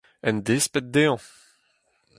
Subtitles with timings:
[0.29, 1.19] En desped dezhañ!